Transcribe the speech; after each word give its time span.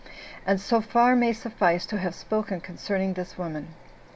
And 0.47 0.59
so 0.59 0.81
far 0.81 1.15
may 1.15 1.31
suffice 1.31 1.85
to 1.85 1.99
have 1.99 2.15
spoken 2.15 2.59
concerning 2.59 3.13
this 3.13 3.37
woman. 3.37 3.75